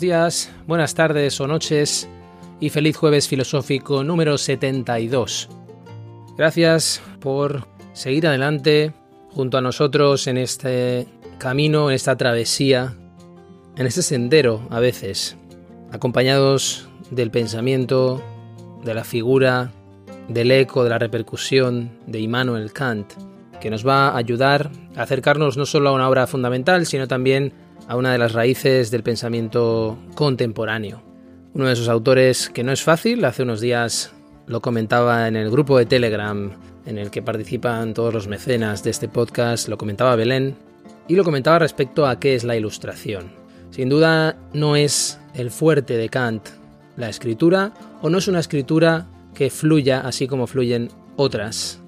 [0.00, 2.08] Días, buenas tardes o noches
[2.58, 5.50] y feliz jueves filosófico número 72.
[6.38, 8.94] Gracias por seguir adelante
[9.30, 12.96] junto a nosotros en este camino, en esta travesía,
[13.76, 15.36] en este sendero a veces,
[15.92, 18.22] acompañados del pensamiento,
[18.82, 19.70] de la figura,
[20.28, 23.12] del eco, de la repercusión de Immanuel Kant,
[23.60, 27.52] que nos va a ayudar a acercarnos no solo a una obra fundamental, sino también
[27.52, 31.02] a una de las raíces del pensamiento contemporáneo.
[31.54, 34.12] Uno de esos autores que no es fácil, hace unos días
[34.46, 36.50] lo comentaba en el grupo de Telegram
[36.86, 40.56] en el que participan todos los mecenas de este podcast, lo comentaba Belén,
[41.08, 43.32] y lo comentaba respecto a qué es la ilustración.
[43.70, 46.48] Sin duda no es el fuerte de Kant
[46.96, 51.80] la escritura, o no es una escritura que fluya así como fluyen otras.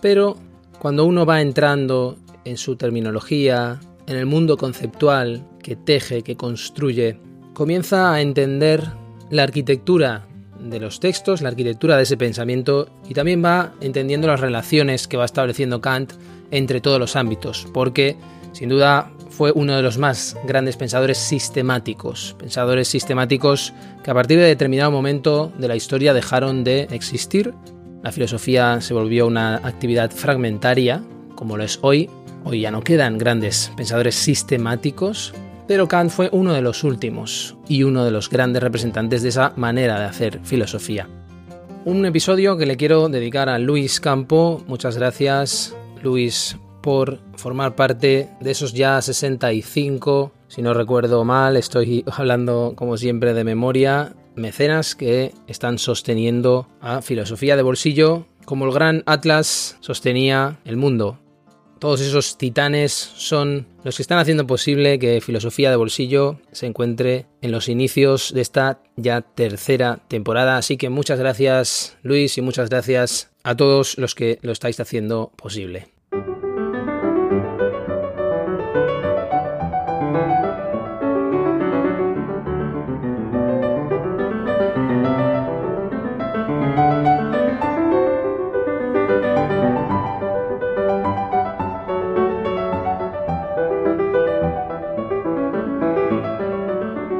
[0.00, 0.36] Pero
[0.78, 7.18] cuando uno va entrando en su terminología, en el mundo conceptual que teje, que construye,
[7.54, 8.84] comienza a entender
[9.30, 10.26] la arquitectura
[10.58, 15.16] de los textos, la arquitectura de ese pensamiento y también va entendiendo las relaciones que
[15.16, 16.12] va estableciendo Kant
[16.50, 18.16] entre todos los ámbitos, porque
[18.52, 23.72] sin duda fue uno de los más grandes pensadores sistemáticos, pensadores sistemáticos
[24.04, 27.52] que a partir de determinado momento de la historia dejaron de existir.
[28.02, 31.02] La filosofía se volvió una actividad fragmentaria,
[31.34, 32.08] como lo es hoy,
[32.46, 35.32] Hoy ya no quedan grandes pensadores sistemáticos,
[35.66, 39.54] pero Kant fue uno de los últimos y uno de los grandes representantes de esa
[39.56, 41.08] manera de hacer filosofía.
[41.86, 44.62] Un episodio que le quiero dedicar a Luis Campo.
[44.66, 52.04] Muchas gracias, Luis, por formar parte de esos ya 65, si no recuerdo mal, estoy
[52.12, 58.72] hablando como siempre de memoria, mecenas que están sosteniendo a filosofía de bolsillo como el
[58.72, 61.18] gran Atlas sostenía el mundo
[61.84, 67.26] todos esos titanes son los que están haciendo posible que Filosofía de Bolsillo se encuentre
[67.42, 70.56] en los inicios de esta ya tercera temporada.
[70.56, 75.30] Así que muchas gracias Luis y muchas gracias a todos los que lo estáis haciendo
[75.36, 75.93] posible.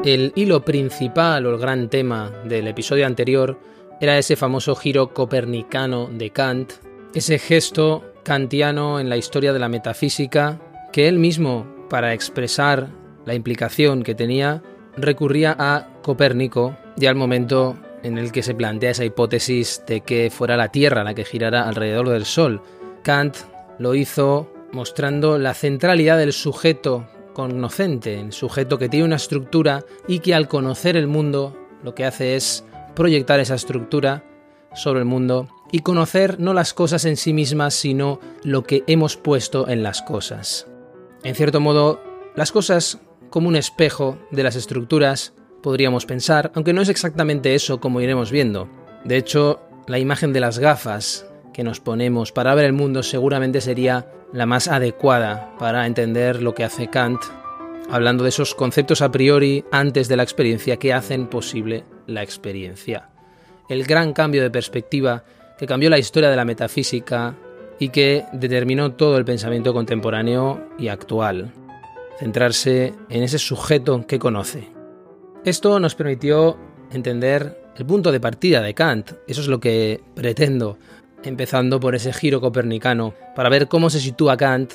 [0.05, 3.59] El hilo principal o el gran tema del episodio anterior
[4.03, 6.75] era ese famoso giro copernicano de Kant,
[7.15, 10.61] ese gesto kantiano en la historia de la metafísica
[10.93, 12.91] que él mismo, para expresar
[13.25, 14.63] la implicación que tenía,
[14.99, 20.29] recurría a Copérnico y al momento en el que se plantea esa hipótesis de que
[20.31, 22.61] fuera la Tierra la que girara alrededor del Sol.
[23.03, 23.37] Kant
[23.79, 30.21] lo hizo mostrando la centralidad del sujeto conocente, el sujeto que tiene una estructura y
[30.21, 32.65] que al conocer el mundo lo que hace es
[32.95, 34.25] proyectar esa estructura
[34.75, 39.17] sobre el mundo y conocer no las cosas en sí mismas, sino lo que hemos
[39.17, 40.67] puesto en las cosas.
[41.23, 42.01] En cierto modo,
[42.37, 47.81] las cosas como un espejo de las estructuras, podríamos pensar, aunque no es exactamente eso
[47.81, 48.69] como iremos viendo.
[49.05, 53.63] De hecho, la imagen de las gafas que nos ponemos para ver el mundo seguramente
[53.63, 57.23] sería la más adecuada para entender lo que hace Kant,
[57.89, 63.09] hablando de esos conceptos a priori antes de la experiencia que hacen posible la experiencia.
[63.71, 65.25] El gran cambio de perspectiva
[65.57, 67.37] que cambió la historia de la metafísica
[67.79, 71.53] y que determinó todo el pensamiento contemporáneo y actual.
[72.19, 74.69] Centrarse en ese sujeto que conoce.
[75.45, 76.59] Esto nos permitió
[76.91, 79.13] entender el punto de partida de Kant.
[79.27, 80.79] Eso es lo que pretendo
[81.27, 84.73] empezando por ese giro copernicano, para ver cómo se sitúa Kant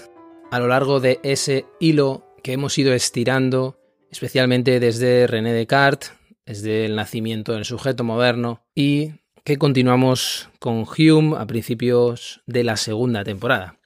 [0.51, 3.79] a lo largo de ese hilo que hemos ido estirando,
[4.11, 6.13] especialmente desde René Descartes,
[6.45, 9.11] desde el nacimiento del sujeto moderno, y
[9.43, 13.79] que continuamos con Hume a principios de la segunda temporada.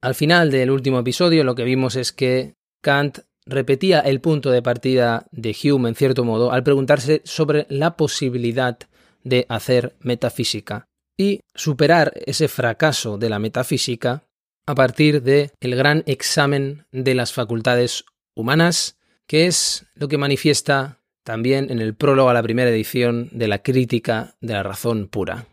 [0.00, 4.62] Al final del último episodio lo que vimos es que Kant repetía el punto de
[4.62, 8.78] partida de Hume en cierto modo al preguntarse sobre la posibilidad
[9.22, 10.89] de hacer metafísica
[11.20, 14.22] y superar ese fracaso de la metafísica
[14.64, 18.96] a partir de el gran examen de las facultades humanas,
[19.26, 23.58] que es lo que manifiesta también en el prólogo a la primera edición de la
[23.58, 25.44] crítica de la razón pura.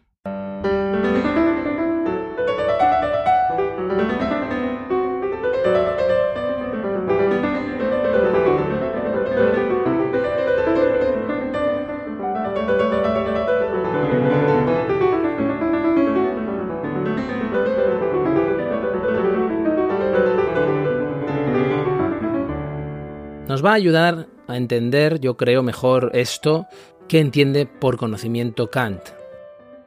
[23.57, 26.67] Nos va a ayudar a entender, yo creo, mejor esto
[27.07, 29.01] que entiende por conocimiento Kant.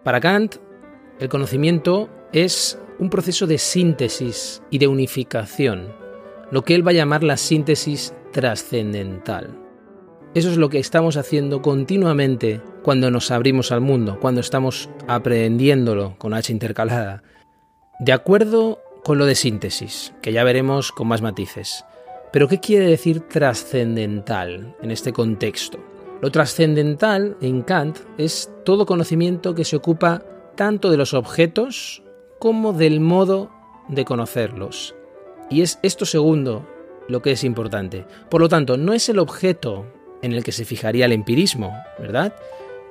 [0.02, 0.56] Para Kant,
[1.20, 5.94] el conocimiento es un proceso de síntesis y de unificación,
[6.50, 9.56] lo que él va a llamar la síntesis trascendental.
[10.34, 16.16] Eso es lo que estamos haciendo continuamente cuando nos abrimos al mundo, cuando estamos aprendiéndolo
[16.18, 17.22] con H intercalada.
[18.00, 21.84] De acuerdo con lo de síntesis, que ya veremos con más matices.
[22.32, 25.78] Pero ¿qué quiere decir trascendental en este contexto?
[26.20, 30.22] Lo trascendental en Kant es todo conocimiento que se ocupa
[30.54, 32.02] tanto de los objetos
[32.38, 33.50] como del modo
[33.88, 34.94] de conocerlos.
[35.50, 36.68] Y es esto segundo
[37.08, 38.06] lo que es importante.
[38.28, 39.86] Por lo tanto, no es el objeto
[40.22, 42.34] en el que se fijaría el empirismo, ¿verdad?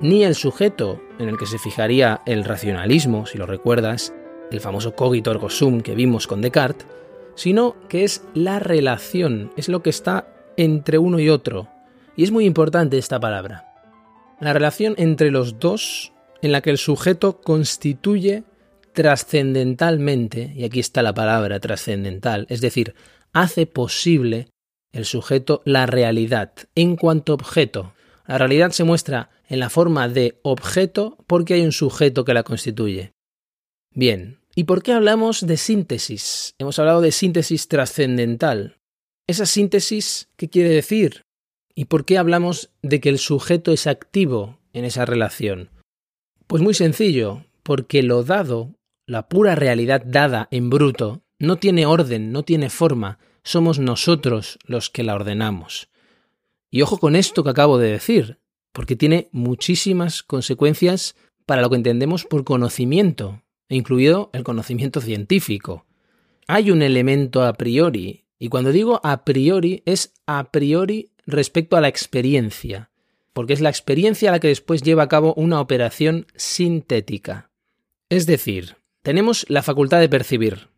[0.00, 4.12] Ni el sujeto en el que se fijaría el racionalismo, si lo recuerdas,
[4.50, 6.86] el famoso cogito ergo sum que vimos con Descartes,
[7.34, 11.68] sino que es la relación, es lo que está entre uno y otro.
[12.16, 13.66] Y es muy importante esta palabra.
[14.40, 16.12] La relación entre los dos
[16.42, 18.44] en la que el sujeto constituye
[18.92, 22.94] trascendentalmente, y aquí está la palabra trascendental, es decir,
[23.32, 24.48] hace posible
[24.92, 27.94] el sujeto la realidad en cuanto objeto.
[28.26, 32.42] La realidad se muestra en la forma de objeto porque hay un sujeto que la
[32.42, 33.12] constituye.
[33.92, 36.54] Bien, ¿Y por qué hablamos de síntesis?
[36.58, 38.78] Hemos hablado de síntesis trascendental.
[39.28, 41.24] ¿Esa síntesis qué quiere decir?
[41.74, 45.70] ¿Y por qué hablamos de que el sujeto es activo en esa relación?
[46.48, 48.74] Pues muy sencillo, porque lo dado,
[49.06, 54.90] la pura realidad dada en bruto, no tiene orden, no tiene forma, somos nosotros los
[54.90, 55.88] que la ordenamos.
[56.72, 58.38] Y ojo con esto que acabo de decir,
[58.72, 61.14] porque tiene muchísimas consecuencias
[61.46, 63.42] para lo que entendemos por conocimiento,
[63.76, 65.86] incluido el conocimiento científico.
[66.46, 71.80] Hay un elemento a priori, y cuando digo a priori es a priori respecto a
[71.80, 72.90] la experiencia,
[73.32, 77.50] porque es la experiencia la que después lleva a cabo una operación sintética.
[78.08, 80.68] Es decir, tenemos la facultad de percibir,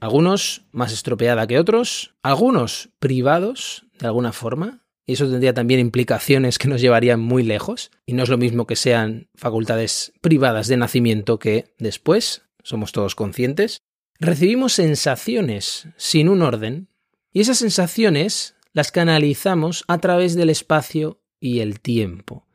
[0.00, 4.81] algunos más estropeada que otros, algunos privados de alguna forma,
[5.12, 8.66] y eso tendría también implicaciones que nos llevarían muy lejos, y no es lo mismo
[8.66, 13.82] que sean facultades privadas de nacimiento que después, somos todos conscientes,
[14.18, 16.88] recibimos sensaciones sin un orden,
[17.30, 22.48] y esas sensaciones las canalizamos a través del espacio y el tiempo,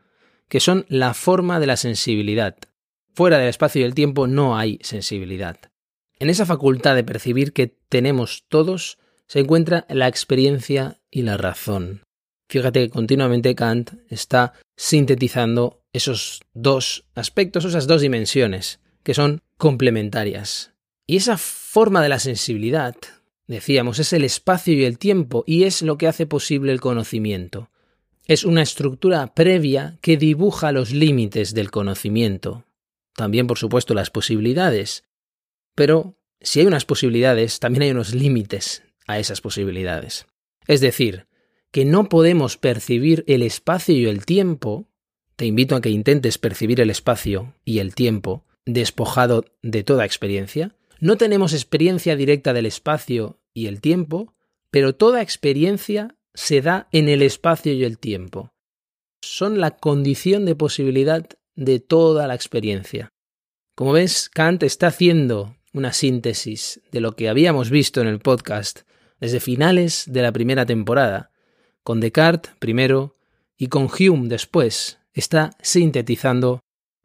[0.50, 2.58] que son la forma de la sensibilidad.
[3.14, 5.60] Fuera del espacio y el tiempo no hay sensibilidad.
[6.18, 12.07] En esa facultad de percibir que tenemos todos se encuentra la experiencia y la razón.
[12.50, 20.72] Fíjate que continuamente Kant está sintetizando esos dos aspectos, esas dos dimensiones, que son complementarias.
[21.06, 22.96] Y esa forma de la sensibilidad,
[23.48, 27.70] decíamos, es el espacio y el tiempo, y es lo que hace posible el conocimiento.
[28.26, 32.66] Es una estructura previa que dibuja los límites del conocimiento.
[33.16, 35.06] También, por supuesto, las posibilidades.
[35.76, 40.28] Pero si hay unas posibilidades, también hay unos límites a esas posibilidades.
[40.68, 41.26] Es decir,
[41.78, 44.88] que no podemos percibir el espacio y el tiempo,
[45.36, 50.76] te invito a que intentes percibir el espacio y el tiempo despojado de toda experiencia.
[51.00, 54.34] No tenemos experiencia directa del espacio y el tiempo,
[54.72, 58.56] pero toda experiencia se da en el espacio y el tiempo.
[59.22, 63.14] Son la condición de posibilidad de toda la experiencia.
[63.76, 68.80] Como ves, Kant está haciendo una síntesis de lo que habíamos visto en el podcast
[69.20, 71.30] desde finales de la primera temporada,
[71.88, 73.16] con Descartes primero
[73.58, 76.60] y con Hume después, está sintetizando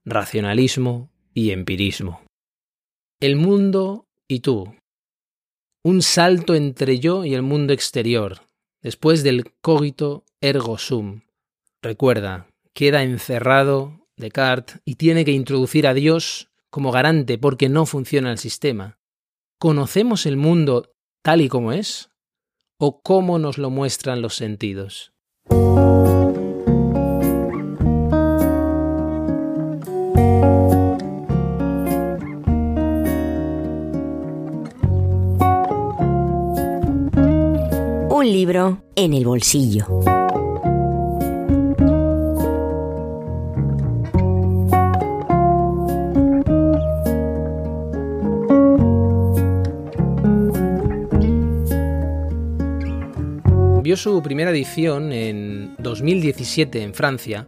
[0.04, 2.20] racionalismo y empirismo.
[3.20, 4.74] El mundo y tú.
[5.84, 8.40] Un salto entre yo y el mundo exterior,
[8.82, 11.20] después del cogito ergo sum.
[11.80, 18.32] Recuerda, queda encerrado Descartes y tiene que introducir a Dios como garante porque no funciona
[18.32, 18.98] el sistema.
[19.60, 22.08] ¿Conocemos el mundo tal y como es?
[22.84, 25.12] O cómo nos lo muestran los sentidos.
[38.10, 40.21] Un libro en el bolsillo.
[54.02, 57.46] Su primera edición en 2017 en Francia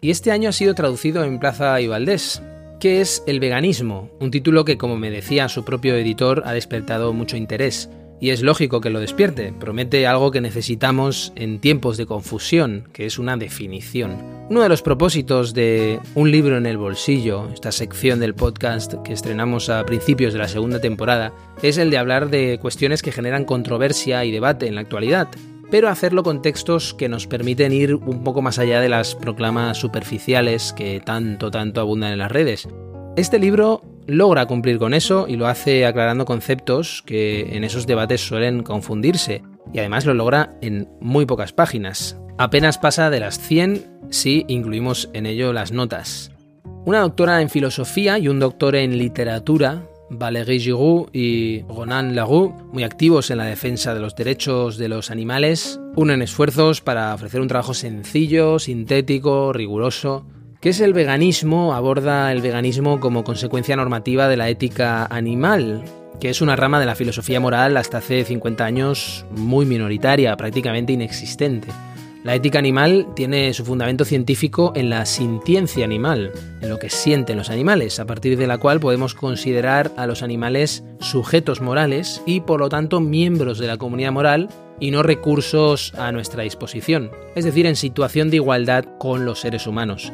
[0.00, 2.42] y este año ha sido traducido en Plaza y Valdés.
[2.80, 4.10] ¿Qué es el veganismo?
[4.18, 7.90] Un título que, como me decía su propio editor, ha despertado mucho interés.
[8.20, 13.06] Y es lógico que lo despierte, promete algo que necesitamos en tiempos de confusión, que
[13.06, 14.16] es una definición.
[14.50, 19.12] Uno de los propósitos de Un libro en el bolsillo, esta sección del podcast que
[19.12, 21.32] estrenamos a principios de la segunda temporada,
[21.62, 25.28] es el de hablar de cuestiones que generan controversia y debate en la actualidad,
[25.74, 29.76] pero hacerlo con textos que nos permiten ir un poco más allá de las proclamas
[29.76, 32.68] superficiales que tanto, tanto abundan en las redes.
[33.16, 38.20] Este libro logra cumplir con eso y lo hace aclarando conceptos que en esos debates
[38.20, 42.16] suelen confundirse, y además lo logra en muy pocas páginas.
[42.38, 46.30] Apenas pasa de las 100 si incluimos en ello las notas.
[46.84, 52.84] Una doctora en filosofía y un doctor en literatura Valéry Giroux y Ronan Laroux, muy
[52.84, 57.48] activos en la defensa de los derechos de los animales, unen esfuerzos para ofrecer un
[57.48, 60.26] trabajo sencillo, sintético, riguroso.
[60.60, 61.74] ¿Qué es el veganismo?
[61.74, 65.84] Aborda el veganismo como consecuencia normativa de la ética animal,
[66.20, 70.92] que es una rama de la filosofía moral hasta hace 50 años muy minoritaria, prácticamente
[70.92, 71.68] inexistente.
[72.24, 77.36] La ética animal tiene su fundamento científico en la sintiencia animal, en lo que sienten
[77.36, 82.40] los animales, a partir de la cual podemos considerar a los animales sujetos morales y
[82.40, 84.48] por lo tanto miembros de la comunidad moral
[84.80, 89.66] y no recursos a nuestra disposición, es decir, en situación de igualdad con los seres
[89.66, 90.10] humanos.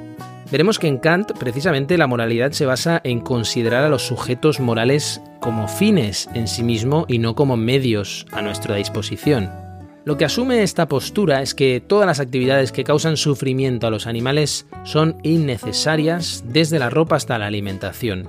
[0.51, 5.21] Veremos que en Kant precisamente la moralidad se basa en considerar a los sujetos morales
[5.39, 9.70] como fines en sí mismo y no como medios a nuestra disposición.
[10.11, 14.09] Lo que asume esta postura es que todas las actividades que causan sufrimiento a los
[14.09, 18.29] animales son innecesarias desde la ropa hasta la alimentación.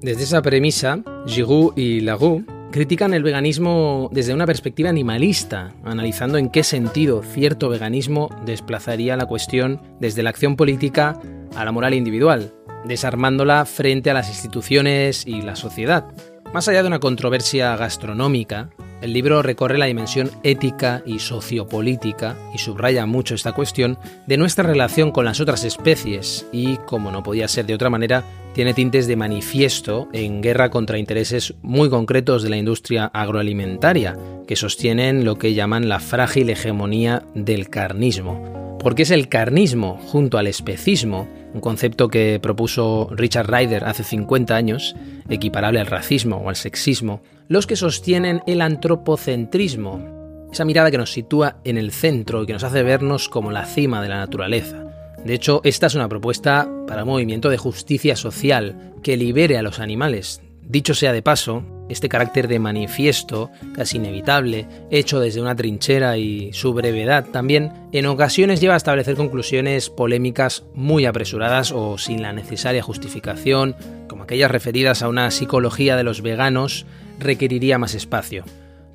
[0.00, 6.50] Desde esa premisa, Giroux y Laroux critican el veganismo desde una perspectiva animalista, analizando en
[6.50, 11.20] qué sentido cierto veganismo desplazaría la cuestión desde la acción política
[11.56, 16.14] a la moral individual, desarmándola frente a las instituciones y la sociedad.
[16.56, 18.70] Más allá de una controversia gastronómica,
[19.02, 24.64] el libro recorre la dimensión ética y sociopolítica y subraya mucho esta cuestión de nuestra
[24.64, 29.06] relación con las otras especies y, como no podía ser de otra manera, tiene tintes
[29.06, 34.16] de manifiesto en guerra contra intereses muy concretos de la industria agroalimentaria,
[34.48, 38.65] que sostienen lo que llaman la frágil hegemonía del carnismo.
[38.86, 44.54] Porque es el carnismo, junto al especismo, un concepto que propuso Richard Ryder hace 50
[44.54, 44.94] años,
[45.28, 51.10] equiparable al racismo o al sexismo, los que sostienen el antropocentrismo, esa mirada que nos
[51.10, 54.84] sitúa en el centro y que nos hace vernos como la cima de la naturaleza.
[55.24, 59.62] De hecho, esta es una propuesta para un movimiento de justicia social que libere a
[59.62, 60.42] los animales.
[60.62, 66.52] Dicho sea de paso, este carácter de manifiesto, casi inevitable, hecho desde una trinchera y
[66.52, 72.32] su brevedad también, en ocasiones lleva a establecer conclusiones polémicas muy apresuradas o sin la
[72.32, 73.76] necesaria justificación,
[74.08, 76.86] como aquellas referidas a una psicología de los veganos,
[77.18, 78.44] requeriría más espacio.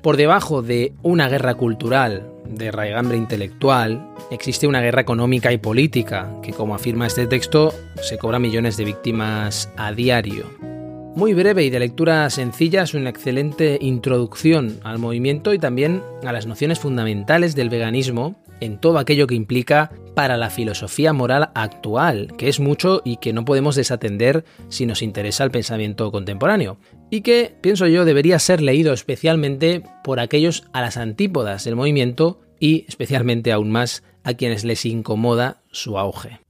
[0.02, 6.28] Por debajo de una guerra cultural, de raigambre intelectual, existe una guerra económica y política,
[6.42, 7.72] que como afirma este texto,
[8.02, 10.71] se cobra millones de víctimas a diario.
[11.14, 16.32] Muy breve y de lectura sencilla, es una excelente introducción al movimiento y también a
[16.32, 22.32] las nociones fundamentales del veganismo en todo aquello que implica para la filosofía moral actual,
[22.38, 26.78] que es mucho y que no podemos desatender si nos interesa el pensamiento contemporáneo,
[27.10, 32.40] y que, pienso yo, debería ser leído especialmente por aquellos a las antípodas del movimiento
[32.58, 36.40] y especialmente aún más a quienes les incomoda su auge.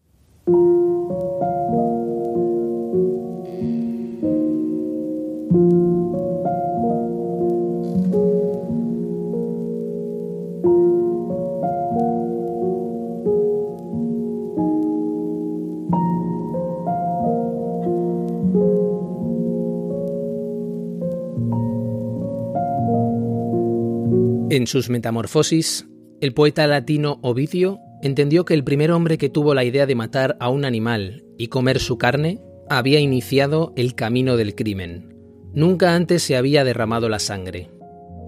[24.52, 25.88] En sus Metamorfosis,
[26.21, 30.37] el poeta latino Ovidio entendió que el primer hombre que tuvo la idea de matar
[30.40, 35.16] a un animal y comer su carne había iniciado el camino del crimen.
[35.54, 37.71] Nunca antes se había derramado la sangre.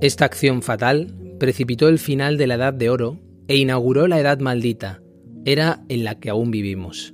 [0.00, 4.38] Esta acción fatal precipitó el final de la Edad de Oro e inauguró la Edad
[4.38, 5.02] Maldita,
[5.44, 7.12] era en la que aún vivimos.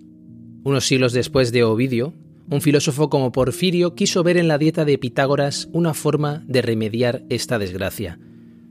[0.62, 2.14] Unos siglos después de Ovidio,
[2.48, 7.24] un filósofo como Porfirio quiso ver en la dieta de Pitágoras una forma de remediar
[7.28, 8.20] esta desgracia.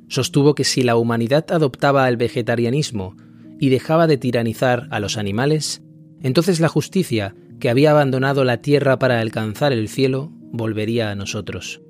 [0.09, 3.15] Sostuvo que si la humanidad adoptaba el vegetarianismo
[3.59, 5.83] y dejaba de tiranizar a los animales,
[6.21, 11.81] entonces la justicia, que había abandonado la tierra para alcanzar el cielo, volvería a nosotros.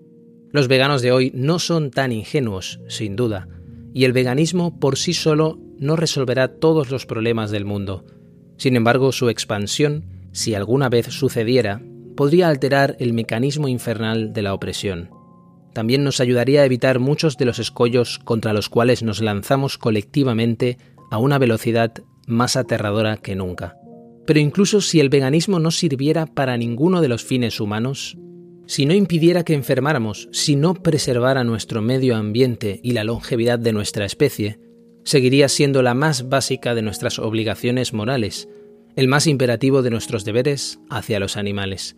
[0.51, 3.47] Los veganos de hoy no son tan ingenuos, sin duda,
[3.93, 8.05] y el veganismo por sí solo no resolverá todos los problemas del mundo.
[8.57, 11.81] Sin embargo, su expansión, si alguna vez sucediera,
[12.17, 15.18] podría alterar el mecanismo infernal de la opresión.
[15.79, 20.77] También nos ayudaría a evitar muchos de los escollos contra los cuales nos lanzamos colectivamente
[21.09, 21.93] a una velocidad
[22.27, 23.77] más aterradora que nunca.
[24.27, 28.17] Pero incluso si el veganismo no sirviera para ninguno de los fines humanos,
[28.67, 33.71] si no impidiera que enfermáramos, si no preservara nuestro medio ambiente y la longevidad de
[33.71, 34.59] nuestra especie,
[35.05, 38.49] seguiría siendo la más básica de nuestras obligaciones morales,
[38.97, 41.95] el más imperativo de nuestros deberes hacia los animales.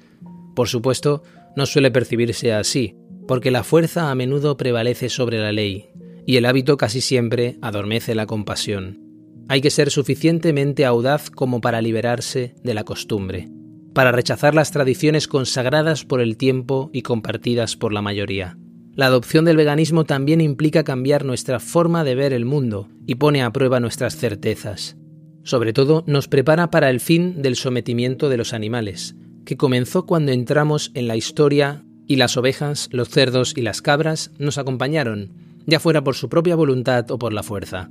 [0.56, 1.24] Por supuesto,
[1.56, 2.96] no suele percibirse así,
[3.32, 5.92] porque la fuerza a menudo prevalece sobre la ley,
[6.26, 9.00] y el hábito casi siempre adormece la compasión.
[9.48, 13.48] Hay que ser suficientemente audaz como para liberarse de la costumbre
[13.94, 18.58] para rechazar las tradiciones consagradas por el tiempo y compartidas por la mayoría.
[18.96, 23.44] La adopción del veganismo también implica cambiar nuestra forma de ver el mundo y pone
[23.44, 24.98] a prueba nuestras certezas.
[25.44, 30.34] Sobre todo, nos prepara para el fin del sometimiento de los animales, que comenzó cuando
[30.34, 35.32] entramos en la historia y las ovejas, los cerdos y las cabras nos acompañaron,
[35.65, 37.89] ya fuera por su propia voluntad o por la fuerza.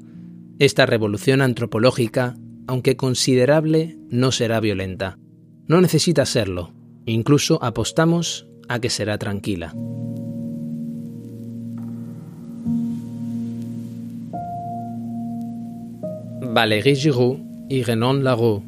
[0.59, 2.37] Esta revolución antropológica,
[2.67, 5.17] aunque considerable, no será violenta.
[5.69, 6.75] No necesita serlo.
[7.07, 9.73] Incluso apostamos a que será tranquila.
[16.53, 18.63] Valéry Giroux y Renan Laroux.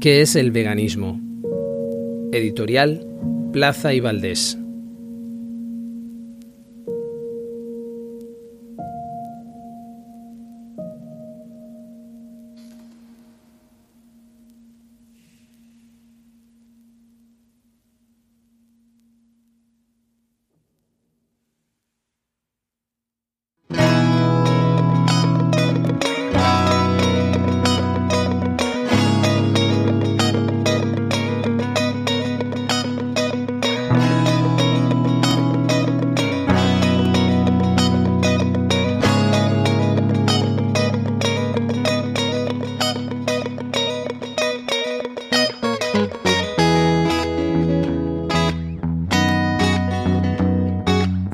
[0.00, 1.20] ¿Qué es el veganismo?
[2.32, 3.06] Editorial
[3.52, 4.61] Plaza y Valdés.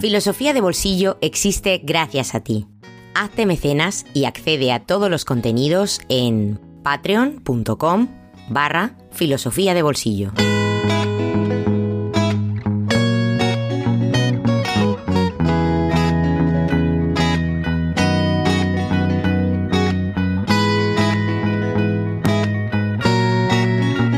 [0.09, 2.67] Filosofía de Bolsillo existe gracias a ti.
[3.15, 8.09] Hazte mecenas y accede a todos los contenidos en patreon.com
[8.49, 10.33] barra filosofía de bolsillo.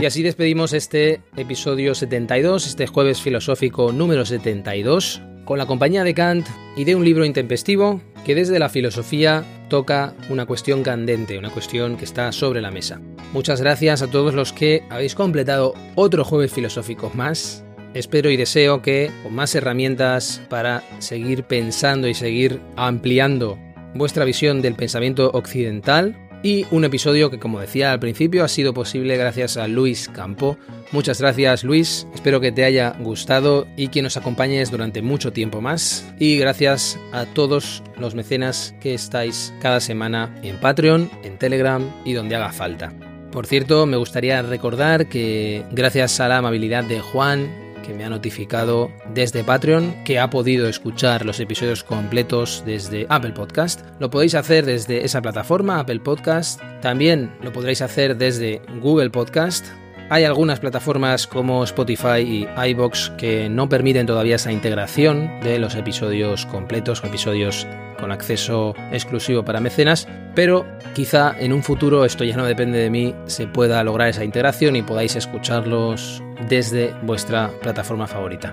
[0.00, 6.14] Y así despedimos este episodio 72, este jueves filosófico número 72 con la compañía de
[6.14, 11.50] Kant y de un libro intempestivo que desde la filosofía toca una cuestión candente, una
[11.50, 13.00] cuestión que está sobre la mesa.
[13.32, 17.64] Muchas gracias a todos los que habéis completado otro jueves filosófico más.
[17.94, 23.58] Espero y deseo que con más herramientas para seguir pensando y seguir ampliando
[23.96, 28.72] vuestra visión del pensamiento occidental y un episodio que, como decía al principio, ha sido
[28.74, 30.56] posible gracias a Luis Campo.
[30.92, 35.60] Muchas gracias Luis, espero que te haya gustado y que nos acompañes durante mucho tiempo
[35.60, 36.12] más.
[36.18, 42.14] Y gracias a todos los mecenas que estáis cada semana en Patreon, en Telegram y
[42.14, 42.92] donde haga falta.
[43.30, 47.48] Por cierto, me gustaría recordar que gracias a la amabilidad de Juan,
[47.82, 53.32] que me ha notificado desde Patreon que ha podido escuchar los episodios completos desde Apple
[53.32, 53.80] Podcast.
[53.98, 56.60] Lo podéis hacer desde esa plataforma, Apple Podcast.
[56.80, 59.66] También lo podréis hacer desde Google Podcast.
[60.12, 65.76] Hay algunas plataformas como Spotify y iBox que no permiten todavía esa integración de los
[65.76, 67.64] episodios completos episodios
[67.96, 72.90] con acceso exclusivo para mecenas, pero quizá en un futuro, esto ya no depende de
[72.90, 78.52] mí, se pueda lograr esa integración y podáis escucharlos desde vuestra plataforma favorita.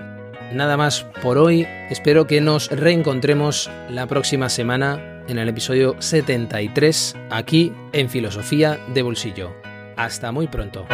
[0.52, 7.16] Nada más por hoy, espero que nos reencontremos la próxima semana en el episodio 73
[7.30, 9.56] aquí en Filosofía de Bolsillo.
[9.96, 10.86] Hasta muy pronto.